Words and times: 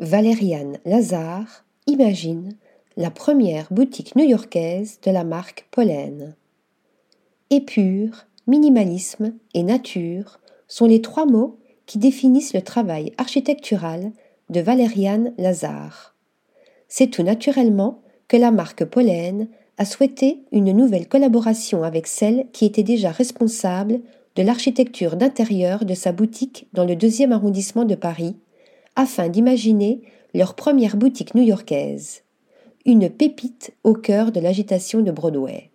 Valériane 0.00 0.78
Lazare 0.84 1.64
imagine 1.88 2.52
la 2.96 3.10
première 3.10 3.66
boutique 3.72 4.14
new-yorkaise 4.14 5.00
de 5.04 5.10
la 5.10 5.24
marque 5.24 5.66
Pollen. 5.72 6.36
Épure, 7.50 8.26
minimalisme 8.46 9.34
et 9.54 9.64
nature 9.64 10.38
sont 10.68 10.86
les 10.86 11.02
trois 11.02 11.26
mots 11.26 11.58
qui 11.86 11.98
définissent 11.98 12.54
le 12.54 12.62
travail 12.62 13.12
architectural 13.18 14.12
de 14.50 14.60
Valériane 14.60 15.34
Lazare. 15.36 16.14
C'est 16.86 17.08
tout 17.08 17.24
naturellement 17.24 18.00
que 18.28 18.36
la 18.36 18.52
marque 18.52 18.84
Pollen 18.84 19.48
a 19.78 19.84
souhaité 19.84 20.44
une 20.52 20.70
nouvelle 20.70 21.08
collaboration 21.08 21.82
avec 21.82 22.06
celle 22.06 22.46
qui 22.52 22.66
était 22.66 22.84
déjà 22.84 23.10
responsable 23.10 23.98
de 24.36 24.42
l'architecture 24.44 25.16
d'intérieur 25.16 25.84
de 25.84 25.94
sa 25.94 26.12
boutique 26.12 26.68
dans 26.72 26.84
le 26.84 26.94
deuxième 26.94 27.32
arrondissement 27.32 27.84
de 27.84 27.96
Paris, 27.96 28.36
afin 28.98 29.28
d'imaginer 29.28 30.02
leur 30.34 30.54
première 30.54 30.96
boutique 30.96 31.36
new-yorkaise, 31.36 32.24
une 32.84 33.08
pépite 33.08 33.72
au 33.84 33.94
cœur 33.94 34.32
de 34.32 34.40
l'agitation 34.40 35.02
de 35.02 35.12
Broadway. 35.12 35.70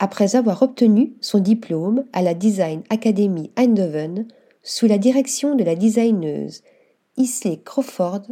Après 0.00 0.34
avoir 0.34 0.62
obtenu 0.62 1.12
son 1.20 1.38
diplôme 1.38 2.04
à 2.12 2.22
la 2.22 2.34
Design 2.34 2.82
Academy 2.90 3.52
Eindhoven 3.56 4.26
sous 4.64 4.86
la 4.86 4.98
direction 4.98 5.54
de 5.54 5.62
la 5.62 5.76
designeuse 5.76 6.62
Isley 7.16 7.60
Crawford 7.64 8.22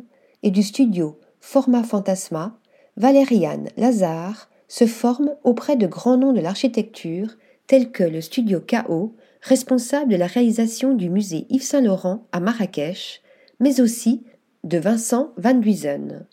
et 0.43 0.51
du 0.51 0.65
studio 0.65 1.16
Forma 1.39 1.85
Fantasma, 1.85 2.59
Valériane 2.97 3.69
Lazare 3.77 4.49
se 4.66 4.87
forme 4.87 5.37
auprès 5.45 5.77
de 5.77 5.87
grands 5.87 6.16
noms 6.16 6.33
de 6.33 6.41
l'architecture 6.41 7.37
tels 7.69 7.93
que 7.93 8.03
le 8.03 8.21
studio 8.21 8.61
KO, 8.61 9.15
responsable 9.43 10.11
de 10.11 10.16
la 10.16 10.27
réalisation 10.27 10.93
du 10.93 11.09
musée 11.09 11.47
Yves 11.51 11.63
Saint-Laurent 11.63 12.27
à 12.33 12.41
Marrakech, 12.41 13.23
mais 13.60 13.80
aussi 13.80 14.24
de 14.65 14.78
Vincent 14.78 15.33
Van 15.37 15.55
Duysen. 15.55 16.27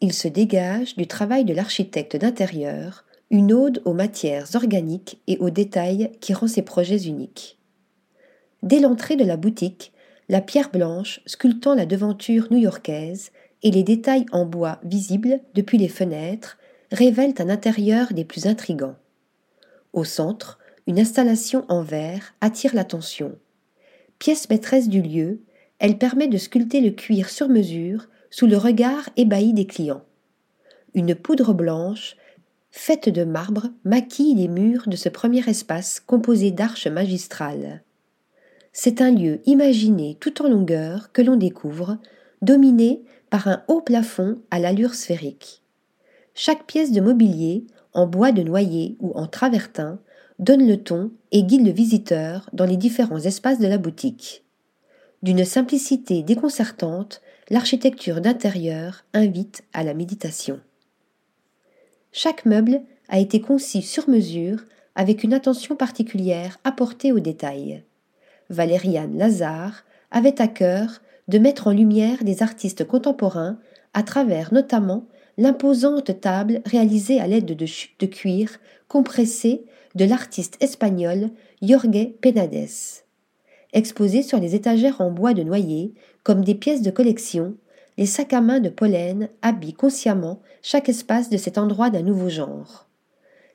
Il 0.00 0.12
se 0.12 0.28
dégage 0.28 0.96
du 0.96 1.06
travail 1.06 1.44
de 1.44 1.54
l'architecte 1.54 2.16
d'intérieur, 2.16 3.04
une 3.30 3.52
ode 3.52 3.80
aux 3.84 3.94
matières 3.94 4.54
organiques 4.54 5.20
et 5.26 5.38
aux 5.38 5.50
détails 5.50 6.10
qui 6.20 6.34
rend 6.34 6.46
ses 6.46 6.62
projets 6.62 7.04
uniques. 7.04 7.58
Dès 8.62 8.80
l'entrée 8.80 9.16
de 9.16 9.24
la 9.24 9.36
boutique, 9.36 9.92
la 10.28 10.40
pierre 10.40 10.70
blanche 10.70 11.20
sculptant 11.26 11.74
la 11.74 11.86
devanture 11.86 12.48
new-yorkaise 12.50 13.30
et 13.62 13.70
les 13.70 13.82
détails 13.82 14.26
en 14.32 14.46
bois 14.46 14.78
visibles 14.84 15.40
depuis 15.54 15.78
les 15.78 15.88
fenêtres 15.88 16.58
révèlent 16.92 17.34
un 17.38 17.48
intérieur 17.48 18.12
des 18.12 18.24
plus 18.24 18.46
intrigants. 18.46 18.96
Au 19.92 20.04
centre, 20.04 20.58
une 20.86 20.98
installation 20.98 21.64
en 21.68 21.82
verre 21.82 22.34
attire 22.40 22.74
l'attention. 22.74 23.38
Pièce 24.18 24.48
maîtresse 24.48 24.88
du 24.88 25.02
lieu, 25.02 25.40
elle 25.78 25.98
permet 25.98 26.28
de 26.28 26.38
sculpter 26.38 26.80
le 26.80 26.90
cuir 26.90 27.28
sur 27.28 27.48
mesure 27.48 28.08
sous 28.30 28.46
le 28.46 28.56
regard 28.56 29.08
ébahi 29.16 29.52
des 29.52 29.66
clients. 29.66 30.02
Une 30.94 31.14
poudre 31.14 31.52
blanche, 31.52 32.16
faite 32.70 33.08
de 33.08 33.24
marbre, 33.24 33.68
maquille 33.84 34.34
les 34.34 34.48
murs 34.48 34.88
de 34.88 34.96
ce 34.96 35.08
premier 35.08 35.48
espace 35.48 36.00
composé 36.00 36.50
d'arches 36.50 36.86
magistrales. 36.86 37.82
C'est 38.72 39.00
un 39.00 39.12
lieu 39.12 39.40
imaginé 39.46 40.16
tout 40.18 40.42
en 40.42 40.48
longueur 40.48 41.12
que 41.12 41.22
l'on 41.22 41.36
découvre, 41.36 41.98
dominé 42.42 43.02
par 43.30 43.48
un 43.48 43.62
haut 43.68 43.80
plafond 43.80 44.38
à 44.50 44.58
l'allure 44.58 44.94
sphérique. 44.94 45.62
Chaque 46.34 46.66
pièce 46.66 46.92
de 46.92 47.00
mobilier, 47.00 47.64
en 47.92 48.06
bois 48.06 48.32
de 48.32 48.42
noyer 48.42 48.96
ou 49.00 49.12
en 49.14 49.26
travertin, 49.26 50.00
donne 50.40 50.66
le 50.66 50.82
ton 50.82 51.12
et 51.30 51.44
guide 51.44 51.64
le 51.64 51.72
visiteur 51.72 52.50
dans 52.52 52.66
les 52.66 52.76
différents 52.76 53.20
espaces 53.20 53.60
de 53.60 53.68
la 53.68 53.78
boutique. 53.78 54.43
D'une 55.24 55.46
simplicité 55.46 56.22
déconcertante, 56.22 57.22
l'architecture 57.48 58.20
d'intérieur 58.20 59.06
invite 59.14 59.64
à 59.72 59.82
la 59.82 59.94
méditation. 59.94 60.60
Chaque 62.12 62.44
meuble 62.44 62.82
a 63.08 63.18
été 63.18 63.40
conçu 63.40 63.80
sur 63.80 64.06
mesure 64.10 64.64
avec 64.94 65.24
une 65.24 65.32
attention 65.32 65.76
particulière 65.76 66.58
apportée 66.62 67.10
aux 67.10 67.20
détails. 67.20 67.82
Valériane 68.50 69.16
Lazare 69.16 69.84
avait 70.10 70.42
à 70.42 70.46
cœur 70.46 71.00
de 71.28 71.38
mettre 71.38 71.68
en 71.68 71.72
lumière 71.72 72.22
des 72.22 72.42
artistes 72.42 72.86
contemporains 72.86 73.58
à 73.94 74.02
travers 74.02 74.52
notamment 74.52 75.06
l'imposante 75.38 76.20
table 76.20 76.60
réalisée 76.66 77.18
à 77.18 77.26
l'aide 77.26 77.56
de 77.56 77.64
chutes 77.64 77.98
de 77.98 78.04
cuir 78.04 78.58
compressées 78.88 79.64
de 79.94 80.04
l'artiste 80.04 80.62
espagnol 80.62 81.30
Jorge 81.62 82.10
Penades. 82.20 83.03
Exposés 83.74 84.22
sur 84.22 84.38
les 84.38 84.54
étagères 84.54 85.00
en 85.00 85.10
bois 85.10 85.34
de 85.34 85.42
noyer, 85.42 85.92
comme 86.22 86.44
des 86.44 86.54
pièces 86.54 86.82
de 86.82 86.92
collection, 86.92 87.56
les 87.98 88.06
sacs 88.06 88.32
à 88.32 88.40
main 88.40 88.60
de 88.60 88.68
pollen 88.68 89.28
habillent 89.42 89.74
consciemment 89.74 90.40
chaque 90.62 90.88
espace 90.88 91.28
de 91.28 91.36
cet 91.36 91.58
endroit 91.58 91.90
d'un 91.90 92.02
nouveau 92.02 92.28
genre. 92.28 92.86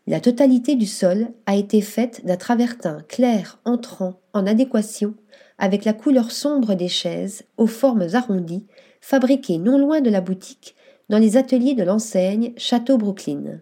La 0.08 0.20
totalité 0.20 0.76
du 0.76 0.88
sol 0.88 1.30
a 1.46 1.56
été 1.56 1.82
faite 1.82 2.26
d'un 2.26 2.36
travertin 2.36 3.02
clair 3.08 3.60
entrant 3.64 4.20
en 4.34 4.46
adéquation 4.46 5.14
avec 5.58 5.86
la 5.86 5.94
couleur 5.94 6.32
sombre 6.32 6.74
des 6.74 6.88
chaises 6.88 7.44
aux 7.58 7.68
formes 7.68 8.08
arrondies, 8.14 8.66
fabriquées 9.02 9.58
non 9.58 9.78
loin 9.78 10.02
de 10.02 10.10
la 10.10 10.22
boutique 10.22 10.76
dans 11.08 11.18
les 11.18 11.38
ateliers 11.38 11.76
de 11.76 11.84
l'enseigne 11.84 12.54
Château 12.58 12.98
Brooklyn. 12.98 13.62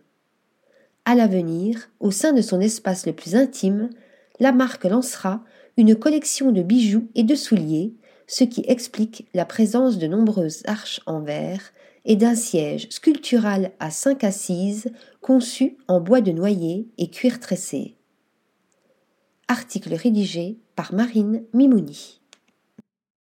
À 1.05 1.15
l'avenir, 1.15 1.89
au 1.99 2.11
sein 2.11 2.33
de 2.33 2.41
son 2.41 2.61
espace 2.61 3.05
le 3.05 3.13
plus 3.13 3.35
intime, 3.35 3.89
la 4.39 4.51
marque 4.51 4.85
lancera 4.85 5.43
une 5.77 5.95
collection 5.95 6.51
de 6.51 6.61
bijoux 6.61 7.07
et 7.15 7.23
de 7.23 7.35
souliers, 7.35 7.93
ce 8.27 8.43
qui 8.43 8.63
explique 8.67 9.27
la 9.33 9.45
présence 9.45 9.97
de 9.97 10.07
nombreuses 10.07 10.63
arches 10.65 11.01
en 11.05 11.21
verre 11.21 11.71
et 12.05 12.15
d'un 12.15 12.35
siège 12.35 12.87
sculptural 12.89 13.71
à 13.79 13.91
cinq 13.91 14.23
assises 14.23 14.91
conçu 15.21 15.77
en 15.87 15.99
bois 15.99 16.21
de 16.21 16.31
noyer 16.31 16.87
et 16.97 17.09
cuir 17.09 17.39
tressé. 17.39 17.95
Article 19.47 19.93
rédigé 19.93 20.57
par 20.75 20.93
Marine 20.93 21.43
Mimouni. 21.53 22.21